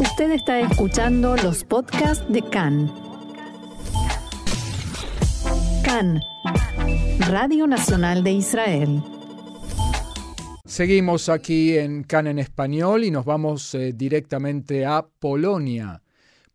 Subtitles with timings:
[0.00, 2.92] Usted está escuchando los podcasts de CAN.
[5.84, 6.20] CAN,
[7.28, 9.02] Radio Nacional de Israel.
[10.64, 16.02] Seguimos aquí en CAN en español y nos vamos eh, directamente a Polonia,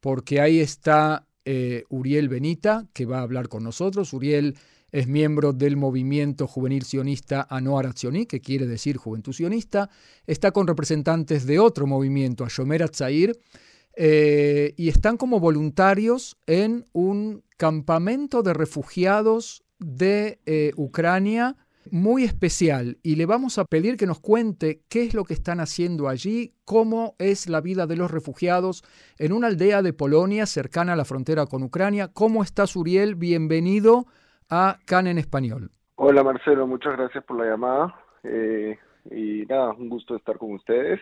[0.02, 4.12] porque ahí está eh, Uriel Benita, que va a hablar con nosotros.
[4.12, 4.58] Uriel
[4.92, 9.90] es miembro del movimiento juvenil sionista Anoar Atzioni, que quiere decir Juventud Sionista,
[10.28, 13.38] está con representantes de otro movimiento, Ashomer Atzair,
[13.96, 21.58] eh, y están como voluntarios en un campamento de refugiados de eh, Ucrania
[21.92, 25.60] muy especial y le vamos a pedir que nos cuente qué es lo que están
[25.60, 28.84] haciendo allí, cómo es la vida de los refugiados
[29.18, 32.10] en una aldea de Polonia cercana a la frontera con Ucrania.
[32.10, 33.16] ¿Cómo estás, Uriel?
[33.16, 34.08] Bienvenido
[34.50, 35.72] a CAN en español.
[35.96, 38.78] Hola Marcelo, muchas gracias por la llamada eh,
[39.12, 41.00] y nada, un gusto estar con ustedes.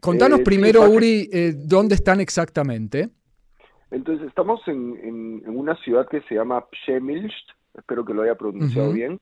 [0.00, 3.10] Contanos eh, primero, Uri, eh, dónde están exactamente.
[3.90, 9.20] Entonces, estamos en, una ciudad que se llama Przemilsk, espero que lo haya pronunciado bien,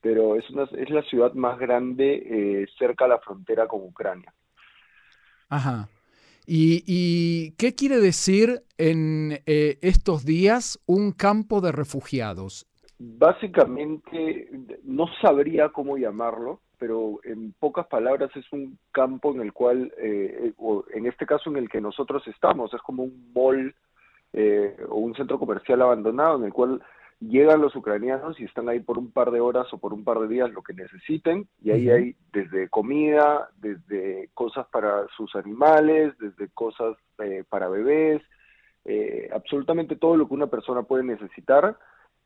[0.00, 4.32] pero es, una, es la ciudad más grande cerca a la frontera con Ucrania.
[5.48, 5.88] Ajá.
[6.46, 12.66] ¿Y, qué quiere decir en estos días un campo de refugiados?
[13.04, 14.48] Básicamente,
[14.84, 20.52] no sabría cómo llamarlo, pero en pocas palabras es un campo en el cual, eh,
[20.56, 23.74] o en este caso en el que nosotros estamos, es como un mall
[24.32, 26.80] eh, o un centro comercial abandonado en el cual
[27.18, 30.20] llegan los ucranianos y están ahí por un par de horas o por un par
[30.20, 36.16] de días lo que necesiten y ahí hay desde comida, desde cosas para sus animales,
[36.20, 38.22] desde cosas eh, para bebés,
[39.32, 41.76] absolutamente todo lo que una persona puede necesitar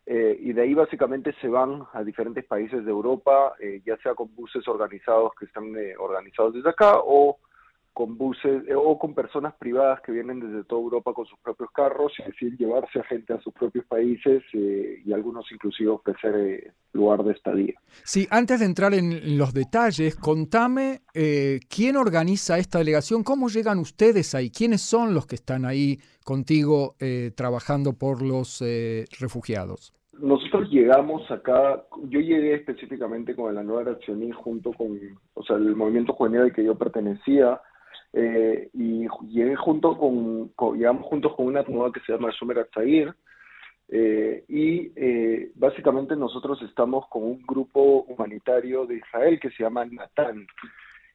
[0.09, 4.15] eh, y de ahí básicamente se van a diferentes países de Europa, eh, ya sea
[4.15, 7.39] con buses organizados que están eh, organizados desde acá o
[7.93, 12.13] con buses o con personas privadas que vienen desde toda Europa con sus propios carros
[12.19, 17.33] y decir llevarse a gente a sus propios países y algunos inclusive ofrecer lugar de
[17.33, 17.73] estadía.
[18.05, 21.01] Sí, antes de entrar en los detalles, contame
[21.71, 26.97] quién organiza esta delegación, cómo llegan ustedes ahí, quiénes son los que están ahí contigo
[27.35, 28.63] trabajando por los
[29.19, 34.99] refugiados nosotros llegamos acá, yo llegué específicamente con la nueva Accioní junto con,
[35.35, 37.61] o sea, el movimiento juvenil al que yo pertenecía,
[38.13, 43.15] eh, y llegué junto con, llegamos juntos con una nueva que se llama Sumer Atzair,
[43.89, 49.85] eh, y eh, básicamente nosotros estamos con un grupo humanitario de Israel que se llama
[49.85, 50.47] Natán.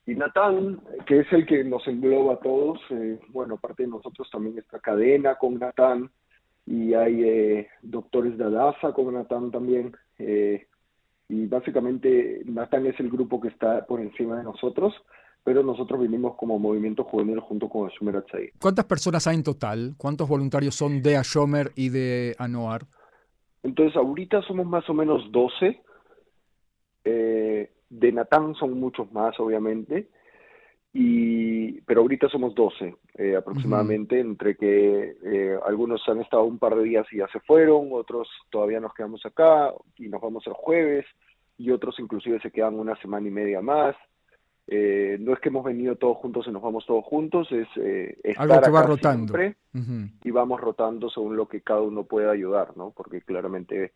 [0.06, 2.80] Y Natán, que es el que nos engloba a todos,
[3.30, 6.10] bueno, aparte de nosotros también esta cadena con Natán,
[6.66, 9.96] y hay eh, doctores de Adasa como Natán también.
[10.20, 10.68] Eh,
[11.30, 14.94] y básicamente Natán es el grupo que está por encima de nosotros,
[15.44, 18.52] pero nosotros vinimos como movimiento juvenil junto con Ashomer Atzai.
[18.60, 19.94] ¿Cuántas personas hay en total?
[19.98, 22.86] ¿Cuántos voluntarios son de Ashomer y de Anoar?
[23.64, 25.82] Entonces, ahorita somos más o menos 12.
[27.04, 30.10] Eh, de Natán son muchos más, obviamente
[30.94, 36.76] y pero ahorita somos 12 eh, aproximadamente, entre que eh, algunos han estado un par
[36.76, 40.54] de días y ya se fueron, otros todavía nos quedamos acá y nos vamos el
[40.54, 41.06] jueves,
[41.58, 43.96] y otros inclusive se quedan una semana y media más.
[44.68, 47.68] Eh, no es que hemos venido todos juntos y nos vamos todos juntos, es
[48.24, 49.34] estar algo que va rotando
[50.24, 52.92] y vamos rotando según lo que cada uno pueda ayudar, ¿no?
[52.92, 53.94] Porque claramente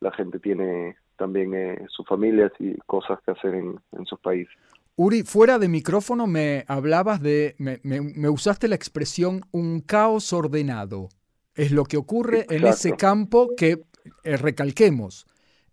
[0.00, 4.54] la gente tiene también sus familias y cosas que hacer en, en sus países.
[4.96, 11.08] Uri, fuera de micrófono me hablabas de, me, usaste la expresión un caos ordenado.
[11.56, 13.82] Es lo que ocurre en ese campo que,
[14.22, 15.26] eh, recalquemos,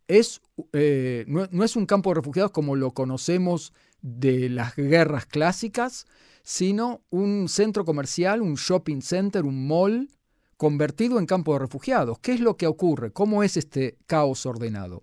[0.07, 0.41] es,
[0.73, 6.07] eh, no, es un campo de refugiados como lo conocemos de las guerras clásicas,
[6.41, 10.09] sino un centro comercial, un shopping center, un mall
[10.57, 12.19] convertido en campo de refugiados.
[12.19, 13.11] ¿Qué es lo que ocurre?
[13.11, 15.01] ¿Cómo es este caos ordenado?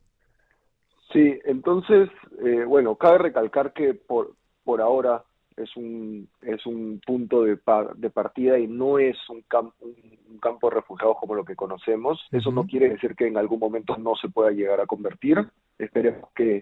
[1.12, 2.10] Sí, entonces,
[2.44, 4.34] eh, bueno, cabe recalcar que por,
[4.64, 5.22] por ahora
[5.56, 7.58] es un, es un punto de,
[7.96, 9.44] de partida y no es un,
[9.80, 12.20] un, campo de refugiados como lo que conocemos.
[12.30, 15.38] Eso no quiere decir que en algún momento no se pueda llegar a convertir.
[15.78, 16.60] Esperemos que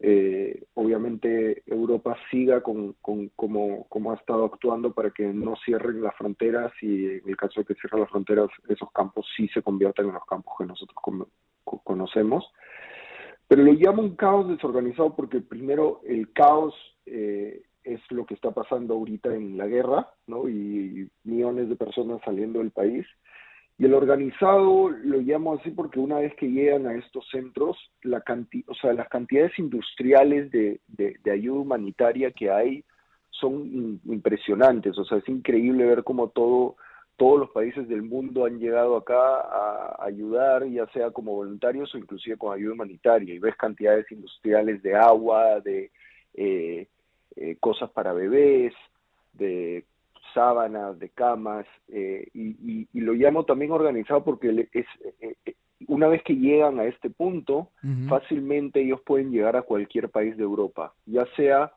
[0.00, 6.00] eh, obviamente Europa siga con, con como, como ha estado actuando para que no cierren
[6.02, 9.62] las fronteras y en el caso de que cierren las fronteras esos campos sí se
[9.62, 10.96] conviertan en los campos que nosotros
[11.82, 12.48] conocemos.
[13.48, 16.74] Pero lo llamo un caos desorganizado porque primero el caos
[17.06, 20.48] eh, es lo que está pasando ahorita en la guerra, ¿no?
[20.48, 23.06] Y millones de personas saliendo del país.
[23.78, 28.22] Y el organizado lo llamo así porque una vez que llegan a estos centros, la
[28.66, 32.84] o sea, las cantidades industriales de, de, ayuda humanitaria que hay
[33.30, 36.76] son impresionantes, o sea, es increíble ver cómo todo,
[37.18, 41.98] todos los países del mundo han llegado acá a ayudar, ya sea como voluntarios o
[41.98, 45.90] inclusive con ayuda humanitaria, y ves cantidades industriales de agua, de
[46.34, 46.86] eh,
[47.34, 48.72] eh, cosas para bebés,
[49.32, 49.84] de
[50.32, 54.86] sábanas, de camas, eh, y, lo llamo también organizado porque es,
[55.88, 57.70] una vez que llegan a este punto,
[58.08, 61.72] fácilmente ellos pueden llegar a cualquier país de Europa, ya sea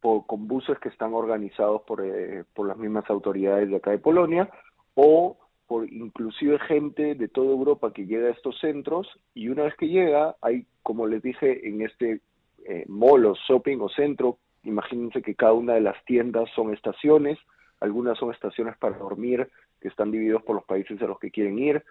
[0.00, 4.50] con buses que están organizados por, eh, por las mismas autoridades de acá de Polonia
[4.94, 5.36] o
[5.66, 9.88] por inclusive gente de toda Europa que llega a estos centros y una vez que
[9.88, 12.20] llega hay, como les dije, en este
[12.64, 17.38] eh, mall o shopping o centro, imagínense que cada una de las tiendas son estaciones,
[17.78, 19.48] algunas son estaciones para dormir
[19.80, 21.84] que están divididos por los países a los que quieren ir,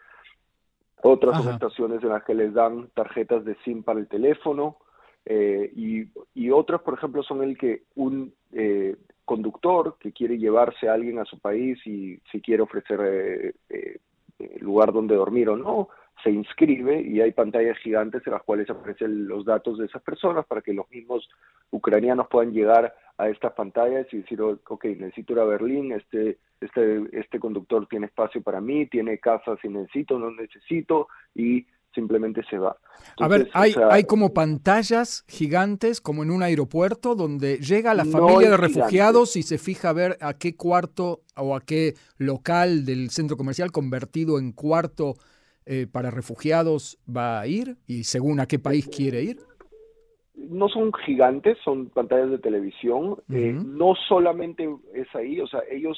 [1.01, 4.77] otras son estaciones en las que les dan tarjetas de SIM para el teléfono,
[5.31, 8.95] eh, y, y, otros, por ejemplo, son el que un eh,
[9.25, 13.99] conductor que quiere llevarse a alguien a su país y si quiere ofrecer eh, eh
[14.61, 15.89] lugar donde dormir o no,
[16.23, 20.45] se inscribe y hay pantallas gigantes en las cuales aparecen los datos de esas personas
[20.45, 21.29] para que los mismos
[21.71, 27.03] ucranianos puedan llegar a estas pantallas y decir, ok, necesito ir a Berlín, este, este,
[27.11, 31.67] este conductor tiene espacio para mí, tiene casa si necesito, no necesito, y
[31.99, 32.77] simplemente se va.
[33.19, 38.51] a ver, hay, hay como pantallas gigantes, como en un aeropuerto, donde llega la familia
[38.51, 43.09] de refugiados y se fija a ver a qué cuarto o a qué local del
[43.09, 45.15] centro comercial convertido en cuarto
[45.65, 49.37] eh, para refugiados va a ir y según a qué país quiere ir.
[50.35, 53.17] No son gigantes, son pantallas de televisión.
[53.29, 55.97] Eh, no solamente es ahí, o sea, ellos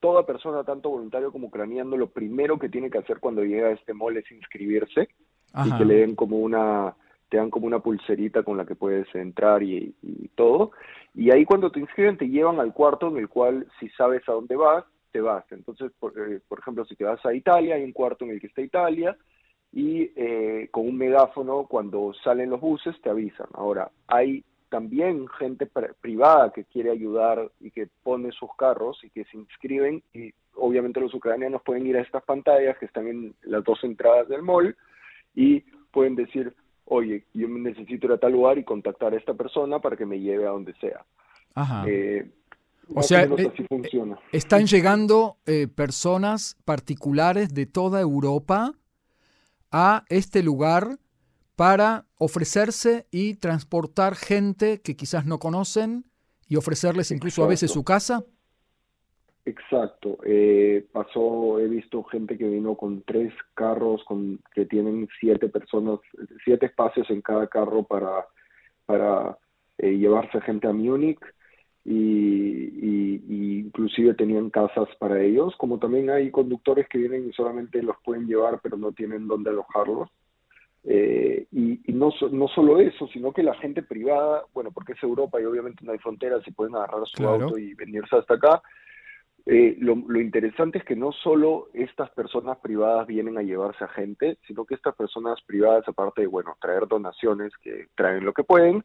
[0.00, 3.72] toda persona, tanto voluntario como ucraniano, lo primero que tiene que hacer cuando llega a
[3.72, 5.08] este mall es inscribirse
[5.64, 6.94] y que le den como una
[7.28, 9.94] te dan como una pulserita con la que puedes entrar y,
[10.34, 10.72] todo.
[11.14, 14.32] Y ahí cuando te inscriben te llevan al cuarto en el cual si sabes a
[14.32, 15.44] dónde vas, te vas.
[15.50, 18.46] Entonces, por, eh, ejemplo, si te vas a Italia, hay un cuarto en el que
[18.48, 19.16] está Italia
[19.72, 23.48] y eh, con un megáfono cuando salen los buses te avisan.
[23.54, 25.68] Ahora, hay también gente
[26.00, 31.00] privada que quiere ayudar y que pone sus carros y que se inscriben y obviamente
[31.00, 34.76] los ucranianos pueden ir a estas pantallas que están en las dos entradas del mall
[35.36, 35.60] y
[35.92, 36.52] pueden decir,
[36.86, 40.18] oye, yo necesito ir a tal lugar y contactar a esta persona para que me
[40.18, 41.04] lleve a donde sea.
[41.54, 41.84] Ajá.
[41.86, 42.28] Eh,
[42.94, 44.18] o sea, eh, funciona.
[44.32, 48.72] están llegando eh, personas particulares de toda Europa
[49.72, 50.98] a este lugar
[51.56, 56.04] para ofrecerse y transportar gente que quizás no conocen
[56.48, 58.24] y ofrecerles incluso a veces su casa.
[59.46, 60.18] Exacto.
[60.24, 66.00] Eh, pasó, he visto gente que vino con tres carros con que tienen siete personas,
[66.44, 68.26] siete espacios en cada carro para,
[68.86, 69.38] para
[69.78, 71.20] eh, llevarse gente a Múnich
[71.84, 77.80] y, y, inclusive tenían casas para ellos, como también hay conductores que vienen y solamente
[77.82, 80.10] los pueden llevar pero no tienen dónde alojarlos.
[80.82, 85.40] Eh, y, no, no solo eso, sino que la gente privada, bueno, porque es Europa
[85.40, 88.62] y obviamente no hay fronteras y pueden agarrar su auto y venirse hasta acá,
[89.46, 94.38] eh, lo, interesante es que no solo estas personas privadas vienen a llevarse a gente,
[94.46, 98.84] sino que estas personas privadas, aparte de, bueno, traer donaciones, que traen lo que pueden,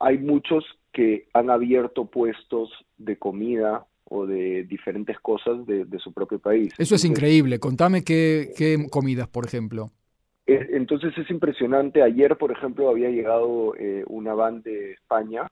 [0.00, 6.40] hay muchos que han abierto puestos de comida o de diferentes cosas de, su propio
[6.40, 6.74] país.
[6.76, 7.60] Eso es increíble.
[7.60, 9.92] Contame qué, qué, comidas, por ejemplo.
[10.46, 12.02] Eh, entonces es impresionante.
[12.02, 15.46] Ayer, por ejemplo, había llegado eh, una van de España,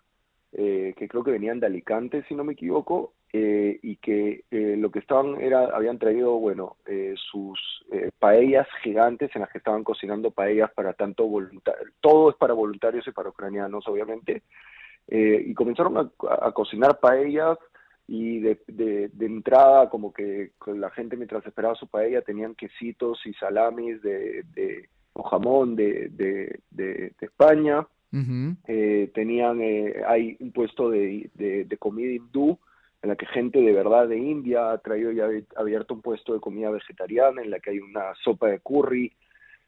[0.53, 4.91] que creo que venían de Alicante, si no me equivoco, eh, y que eh, lo
[4.91, 7.61] que estaban era habían traído bueno eh, sus
[8.19, 13.07] paellas gigantes en las que estaban cocinando paellas para tanto voluntarios todo es para voluntarios
[13.07, 14.43] y para ucranianos obviamente
[15.07, 17.57] y comenzaron a, cocinar paellas
[18.09, 23.33] y de, de, entrada como que la gente mientras esperaba su paella tenían quesitos y
[23.35, 29.61] salamis de, de o jamón de, de, España tenían
[30.07, 32.59] hay un puesto de, de comida hindú
[33.03, 36.35] en la que gente de verdad de India ha traído y ha abierto un puesto
[36.35, 39.13] de comida vegetariana, en la que hay una sopa de curry,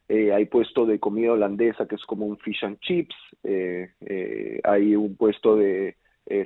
[0.09, 4.61] eh, hay puesto de comida holandesa que es como un fish and chips, eh, eh,
[4.65, 5.97] hay un puesto de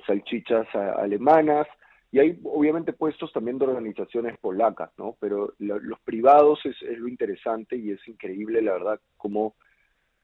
[0.06, 1.66] salchichas alemanas,
[2.10, 5.16] y hay obviamente puestos también de organizaciones polacas, ¿no?
[5.20, 9.54] Pero los privados es, es, lo interesante y es increíble, la verdad, cómo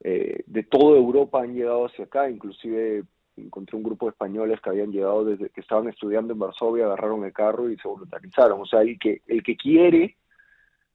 [0.02, 3.04] de toda Europa han llegado hacia acá, inclusive
[3.36, 7.24] encontré un grupo de españoles que habían llegado desde que estaban estudiando en Varsovia, agarraron
[7.24, 8.60] el carro y se voluntarizaron.
[8.60, 10.16] O sea, el que, el que quiere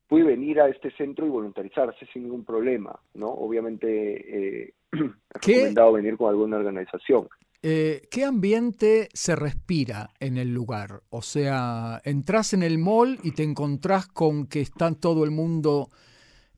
[0.08, 3.28] puede venir a este centro y voluntarizarse sin ningún problema, ¿no?
[3.28, 7.28] Obviamente eh, es recomendado venir con alguna organización.
[7.62, 11.02] eh, ¿qué ambiente se respira en el lugar?
[11.10, 15.90] O sea, entras en el mall y te encontrás con que está todo el mundo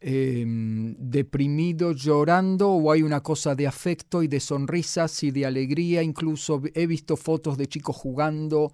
[0.01, 6.03] em, deprimido, llorando, o hay una cosa de afecto y de sonrisas y de alegría.
[6.03, 8.72] Incluso he visto fotos de chicos jugando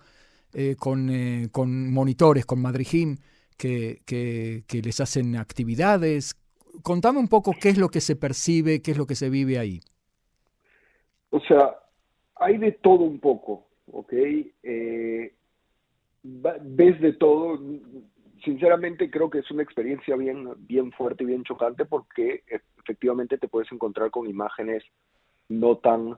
[0.53, 3.17] eh, con, eh, con, monitores, con Madrijim,
[3.57, 6.35] que, que, que les hacen actividades.
[6.83, 9.59] Contame un poco qué es lo que se percibe, qué es lo que se vive
[9.59, 9.81] ahí.
[11.29, 11.75] O sea,
[12.35, 14.13] hay de todo un poco, ¿ok?
[14.13, 15.33] Eh,
[16.23, 17.59] ves de todo.
[18.45, 22.43] Sinceramente creo que es una experiencia bien, bien fuerte y bien chocante porque
[22.77, 24.83] efectivamente te puedes encontrar con imágenes
[25.49, 26.17] no tan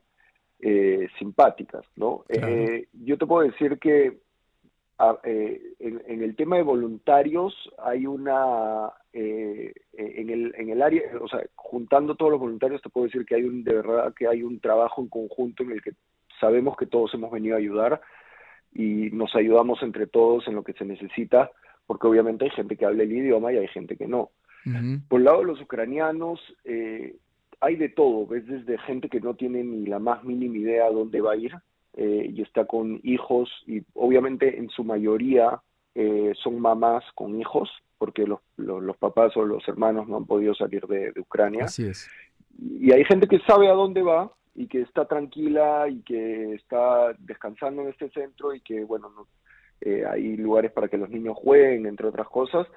[0.60, 2.26] eh, simpáticas, ¿no?
[2.30, 4.20] Eh, yo te puedo decir que
[5.00, 12.16] en, el tema de voluntarios hay una en el en el área o sea juntando
[12.16, 15.02] todos los voluntarios te puedo decir que hay un de verdad que hay un trabajo
[15.02, 15.94] en conjunto en el que
[16.40, 18.02] sabemos que todos hemos venido a ayudar
[18.74, 21.52] y nos ayudamos entre todos en lo que se necesita,
[21.88, 24.30] porque obviamente hay gente que habla el idioma y hay gente que no.
[25.08, 27.16] Por el lado de los ucranianos, eh,
[27.62, 30.92] hay de todo, ves desde gente que no tiene ni la más mínima idea a
[30.92, 31.54] dónde va a ir
[31.94, 35.62] eh, y está con hijos y obviamente en su mayoría
[35.96, 40.54] eh, son mamás con hijos, porque los, los, papás o los hermanos no han podido
[40.54, 41.64] salir de, de Ucrania.
[41.64, 42.10] Así es.
[42.60, 47.14] Y hay gente que sabe a dónde va, y que está tranquila y que está
[47.20, 49.28] descansando en este centro y que, bueno,
[49.82, 52.68] eh, hay lugares para que los niños jueguen, entre otras cosas,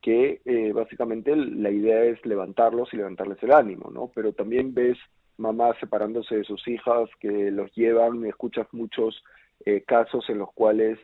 [0.00, 4.10] que eh, básicamente la idea es levantarlos y levantarles el ánimo, ¿no?
[4.14, 4.98] Pero también ves
[5.36, 9.22] mamás separándose de sus hijas que los llevan, escuchas muchos
[9.64, 10.98] eh, casos en los cuales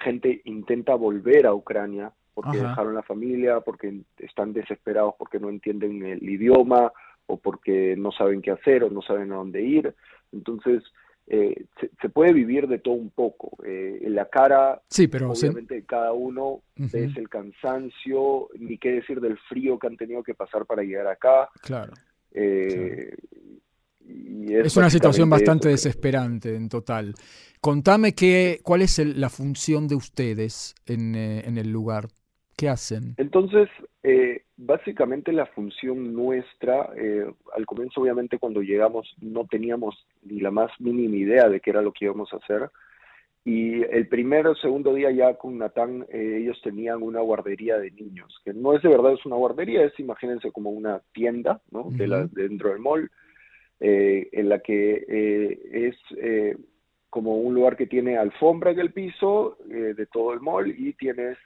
[0.00, 6.04] gente intenta volver a Ucrania porque dejaron la familia, porque están desesperados porque no entienden
[6.06, 6.92] el idioma
[7.26, 9.94] o porque no saben qué hacer o no saben a dónde ir.
[10.32, 10.82] Entonces,
[11.32, 11.66] eh,
[12.02, 13.56] se, puede vivir de todo un poco.
[13.64, 19.20] Eh, en la cara, sí, pero obviamente, cada uno es el cansancio, ni qué decir
[19.20, 21.48] del frío que han tenido que pasar para llegar acá.
[21.62, 21.92] Claro.
[22.32, 23.14] Eh,
[24.48, 27.14] es, una situación bastante desesperante en total.
[27.60, 32.08] Contame qué, cuál es la función de ustedes en, en el lugar.
[32.56, 33.14] ¿Qué hacen?
[33.18, 33.68] Entonces,
[34.02, 37.24] eh, básicamente la función nuestra, eh,
[37.54, 41.82] al comienzo obviamente cuando llegamos no teníamos ni la más mínima idea de qué era
[41.82, 42.70] lo que íbamos a hacer.
[43.42, 47.90] Y el primer o segundo día ya con Natán, eh, ellos tenían una guardería de
[47.90, 51.86] niños, que no es de verdad es una guardería, es imagínense como una tienda ¿no?
[51.90, 53.10] de la, dentro del mall,
[53.82, 55.96] en la que es
[57.08, 61.38] como un lugar que tiene alfombra en el piso de todo el mall y tienes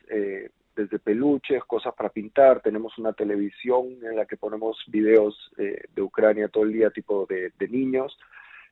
[0.74, 6.02] desde peluches, cosas para pintar, tenemos una televisión en la que ponemos videos eh, de
[6.02, 8.18] Ucrania todo el día, tipo de, niños,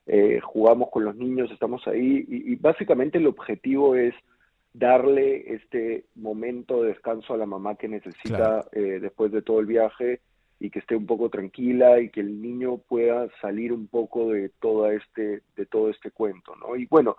[0.06, 2.24] eh, jugamos con los niños, estamos ahí.
[2.28, 4.14] Y, básicamente el objetivo es
[4.72, 9.66] darle este momento de descanso a la mamá que necesita eh, después de todo el
[9.66, 10.20] viaje
[10.62, 14.48] y que esté un poco tranquila y que el niño pueda salir un poco de
[14.60, 17.16] todo este de todo este cuento no y bueno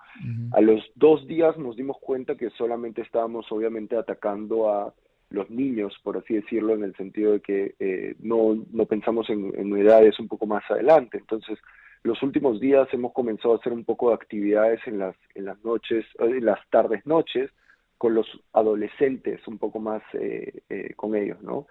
[0.53, 4.93] a los dos días nos dimos cuenta que solamente estábamos obviamente atacando a
[5.29, 9.51] los niños por así decirlo en el sentido de que eh, no no pensamos en,
[9.57, 11.17] en edades un poco más adelante.
[11.17, 11.59] Entonces
[12.03, 15.61] los últimos días hemos comenzado a hacer un poco de actividades en las en las
[15.65, 17.51] noches en las tardes noches
[17.97, 21.67] con los adolescentes un poco más eh, eh, con ellos no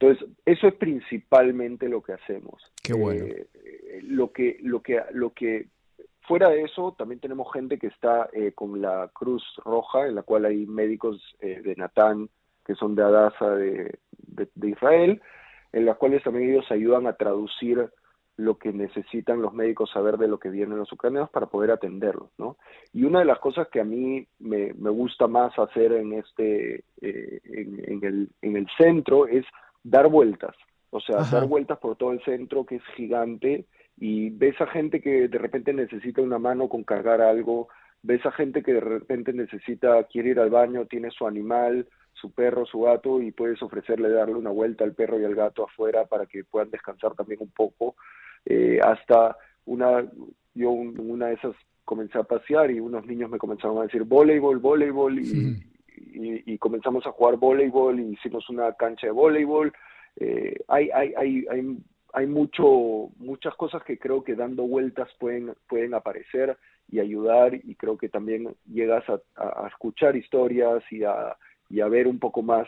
[0.00, 2.62] entonces, eso es principalmente lo que hacemos.
[2.82, 3.26] Qué bueno.
[3.26, 5.68] Eh, lo que, lo que, lo que,
[6.22, 10.22] fuera de eso, también tenemos gente que está eh, con la Cruz Roja, en la
[10.22, 12.30] cual hay médicos eh, de Natán,
[12.64, 13.98] que son de Adasa de,
[14.62, 15.20] Israel,
[15.72, 17.90] en las cuales también ellos ayudan a traducir
[18.38, 22.30] lo que necesitan los médicos saber de lo que vienen los ucranianos para poder atenderlos,
[22.38, 22.56] ¿no?
[22.94, 28.00] Y una de las cosas que a mí me, gusta más hacer en este, en,
[28.02, 29.44] el, en el centro es
[29.82, 30.54] dar vueltas,
[30.90, 35.00] o sea, dar vueltas por todo el centro que es gigante y ves a gente
[35.00, 37.68] que de repente necesita una mano con cargar algo,
[38.02, 42.32] ves a gente que de repente necesita, quiere ir al baño, tiene su animal, su
[42.32, 46.06] perro, su gato y puedes ofrecerle darle una vuelta al perro y al gato afuera
[46.06, 47.96] para que puedan descansar también un poco.
[48.44, 50.04] Eh, hasta una,
[50.54, 54.58] yo una de esas comencé a pasear y unos niños me comenzaron a decir voleibol,
[54.58, 55.62] voleibol y,
[55.96, 59.72] y, comenzamos a jugar voleibol y hicimos una cancha de voleibol.
[60.16, 61.78] Eh, hay, hay, hay, hay,
[62.12, 66.56] hay mucho, muchas cosas que creo que dando vueltas pueden, pueden aparecer
[66.90, 71.36] y ayudar y creo que también llegas a, escuchar historias y a,
[71.68, 72.66] y a ver un poco más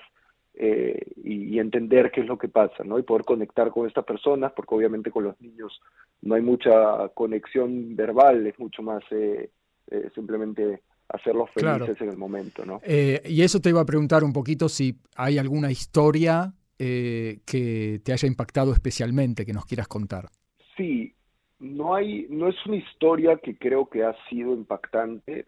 [0.55, 2.99] eh, y, entender qué es lo que pasa, ¿no?
[2.99, 5.81] Y poder conectar con estas personas, porque obviamente con los niños
[6.21, 9.51] no hay mucha conexión verbal, es mucho más eh,
[9.91, 12.81] eh, simplemente hacerlos felices en el momento, ¿no?
[12.87, 18.27] y eso te iba a preguntar un poquito si hay alguna historia que te haya
[18.27, 20.31] impactado especialmente, que nos quieras contar.
[20.77, 21.15] Sí,
[21.61, 25.45] no hay, no es una historia que creo que ha sido impactante,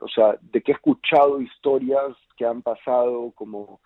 [0.00, 3.80] o sea, de que he escuchado historias que han pasado como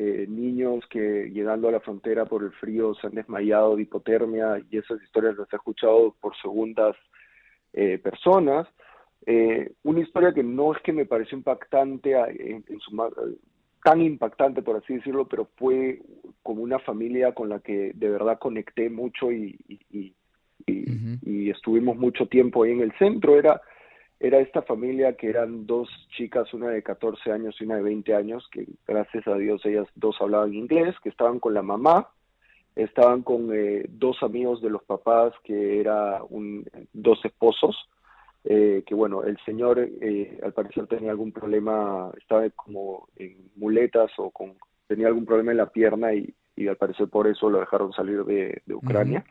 [0.00, 4.62] eh, niños que llegando a la frontera por el frío se han desmayado de hipotermia
[4.70, 6.94] y esas historias las he escuchado por segundas
[7.72, 8.68] eh, personas.
[9.30, 12.96] Eh, una historia que no es que me pareció impactante, en, su,
[13.84, 16.00] tan impactante por así decirlo, pero fue
[16.42, 19.58] como una familia con la que de verdad conecté mucho y,
[19.90, 20.14] y,
[20.66, 23.38] y estuvimos mucho tiempo ahí en el centro.
[23.38, 23.60] Era
[24.20, 28.14] era esta familia que eran dos chicas, una de 14 años y una de 20
[28.14, 32.08] años, que gracias a Dios ellas dos hablaban inglés, que estaban con la mamá,
[32.74, 36.22] estaban con eh, dos amigos de los papás, que eran
[36.92, 37.76] dos esposos,
[38.44, 44.10] eh, que bueno, el señor eh, al parecer tenía algún problema, estaba como en muletas
[44.18, 44.54] o con,
[44.86, 46.34] tenía algún problema en la pierna y,
[46.68, 49.24] al parecer por eso lo dejaron salir de, Ucrania.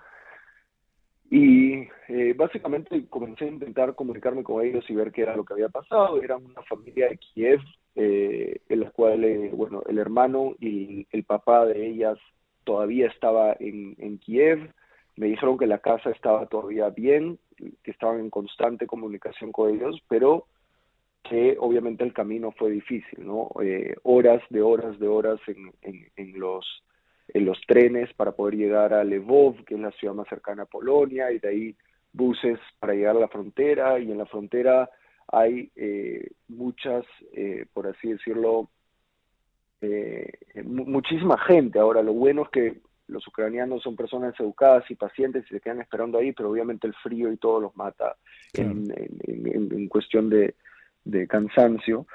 [1.30, 5.54] Y eh, básicamente comencé a intentar comunicarme con ellos y ver qué era lo que
[5.54, 6.22] había pasado.
[6.22, 7.60] Eran una familia de Kiev,
[7.96, 12.18] eh, en la cual, eh, bueno, el hermano y el papá de ellas
[12.64, 14.72] todavía estaba en, en Kiev.
[15.18, 17.40] Me dijeron que la casa estaba todavía bien,
[17.84, 20.46] que estaban en constante comunicación con ellos, pero
[21.24, 23.50] que obviamente el camino fue difícil, ¿no?
[24.04, 26.84] horas de horas de horas en los
[27.30, 30.68] en los trenes para poder llegar a Lvov, que es la ciudad más cercana a
[30.68, 31.76] Polonia, y de ahí
[32.14, 34.90] buses para llegar a la frontera, y en la frontera
[35.28, 38.70] hay eh, muchas, eh, por así decirlo,
[39.82, 40.32] eh,
[40.64, 41.80] muchísima gente.
[41.80, 45.82] Ahora, lo bueno es que los ucranianos son personas educadas y pacientes y se quedan
[45.82, 48.16] esperando ahí, pero obviamente el frío y todo los mata
[48.54, 50.56] en, cuestión de,
[51.04, 52.06] de cansancio.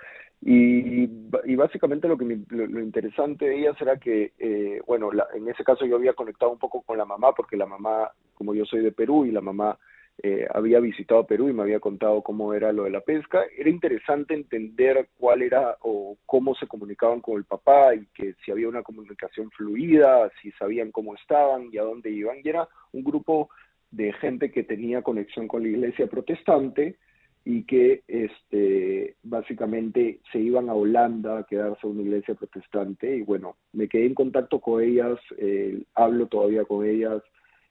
[0.44, 1.06] Y,
[1.54, 5.96] básicamente lo que lo, interesante de ellas era que, eh, bueno, en ese caso yo
[5.96, 9.24] había conectado un poco con la mamá, porque la mamá, como yo soy de Perú
[9.24, 9.78] y la mamá
[10.22, 13.70] eh, había visitado Perú y me había contado cómo era lo de la pesca, era
[13.70, 18.68] interesante entender cuál era o cómo se comunicaban con el papá y que si había
[18.68, 22.38] una comunicación fluida, si sabían cómo estaban y a dónde iban.
[22.42, 23.50] Y era un grupo
[23.90, 26.98] de gente que tenía conexión con la iglesia protestante,
[27.44, 33.22] y que este, básicamente se iban a Holanda a quedarse en una iglesia protestante y
[33.22, 37.22] bueno, me quedé en contacto con ellas, eh, hablo todavía con ellas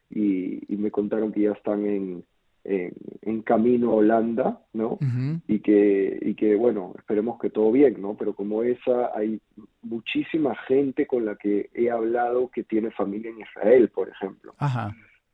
[0.09, 2.25] y, me contaron que ya están en,
[2.63, 4.99] en, camino a Holanda, ¿no?
[5.47, 8.15] y, que, y que bueno, esperemos que todo bien, ¿no?
[8.15, 9.41] Pero como esa hay
[9.81, 14.53] muchísima gente con la que he hablado que tiene familia en Israel, por ejemplo.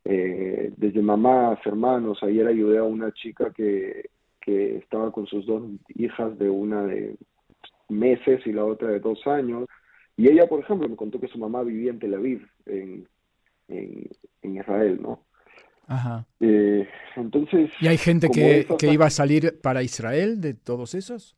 [0.04, 4.08] Eh, desde mamás, hermanos, ayer ayudé a una chica que
[4.48, 5.62] que estaba con sus dos
[5.94, 7.16] hijas de una de
[7.90, 9.68] meses y la otra de dos años.
[10.16, 13.06] Y ella, por ejemplo, me contó que su mamá vivía en Tel Aviv, en,
[13.68, 15.20] en, Israel, ¿no?
[15.88, 16.26] Ajá.
[16.38, 17.70] Eh, entonces...
[17.80, 21.36] ¿Y hay gente que, que, iba a salir para Israel de todos esos?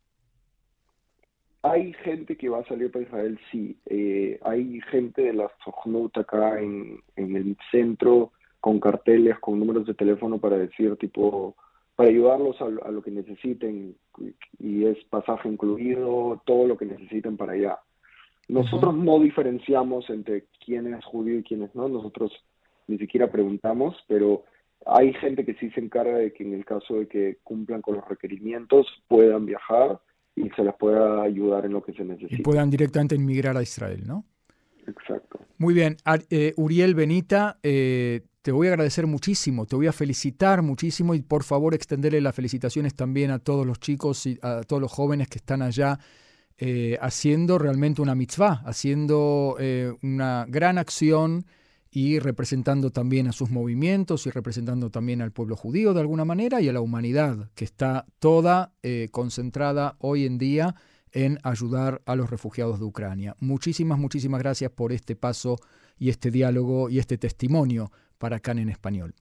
[1.63, 3.79] Hay gente que va a salir para Israel, sí.
[3.87, 9.87] Eh, hay gente de la Sohnut acá en, en el centro con carteles, con números
[9.87, 11.57] de teléfono para decir tipo
[12.01, 13.95] para ayudarlos a, lo que necesiten
[14.59, 17.79] y es pasaje incluido, todo lo que necesiten para allá.
[18.49, 22.33] Nosotros no diferenciamos entre quién es judío y quién es no, nosotros
[22.91, 24.45] ni siquiera preguntamos, pero
[24.87, 27.97] hay gente que sí se encarga de que en el caso de que cumplan con
[27.97, 30.01] los requerimientos puedan viajar
[30.35, 32.35] y se les pueda ayudar en lo que se necesite.
[32.35, 34.25] Y puedan directamente emigrar a Israel, ¿no?
[34.87, 35.41] Exacto.
[35.59, 35.97] Muy bien.
[36.31, 41.23] Eh, Uriel Benita, eh, te voy a agradecer muchísimo, te voy a felicitar muchísimo y
[41.23, 45.29] por favor extenderle las felicitaciones también a todos los chicos y a todos los jóvenes
[45.29, 45.99] que están allá
[46.63, 51.47] eh, haciendo realmente una mitzvah, haciendo eh, una gran acción
[51.91, 56.61] y representando también a sus movimientos y representando también al pueblo judío de alguna manera
[56.61, 60.75] y a la humanidad que está toda eh, concentrada hoy en día
[61.13, 63.35] en ayudar a los refugiados de Ucrania.
[63.41, 65.57] Muchísimas, muchísimas gracias por este paso
[65.99, 69.15] y este diálogo y este testimonio para CAN en español.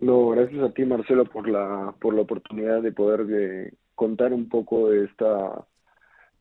[0.00, 4.48] No, gracias a ti Marcelo por la por la oportunidad de poder eh, contar un
[4.48, 5.66] poco de esta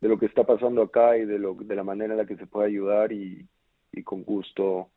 [0.02, 2.38] de lo que está pasando acá y de lo de la manera en la que
[2.38, 3.12] se puede ayudar
[3.91, 4.89] y, con gusto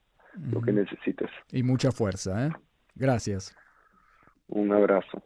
[0.50, 1.31] lo que necesites.
[1.50, 2.52] Y mucha fuerza, ¿eh?
[2.94, 3.55] Gracias.
[4.48, 5.22] Un abrazo.